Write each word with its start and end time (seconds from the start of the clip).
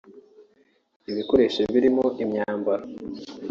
ibikoresho 1.11 1.61
birimo 1.73 2.05
imyambaro 2.23 2.83